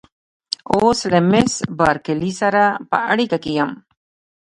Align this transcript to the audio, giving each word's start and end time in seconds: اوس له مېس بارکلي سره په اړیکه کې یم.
اوس 0.73 0.99
له 1.11 1.19
مېس 1.31 1.53
بارکلي 1.79 2.31
سره 2.41 2.61
په 2.89 2.97
اړیکه 3.11 3.37
کې 3.43 3.51
یم. 3.59 3.71